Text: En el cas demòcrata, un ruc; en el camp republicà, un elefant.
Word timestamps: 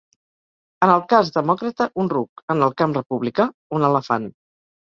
En 0.85 0.93
el 0.93 1.03
cas 1.11 1.29
demòcrata, 1.35 1.87
un 2.05 2.11
ruc; 2.15 2.43
en 2.55 2.67
el 2.69 2.75
camp 2.83 2.97
republicà, 2.99 3.49
un 3.81 3.89
elefant. 3.93 4.31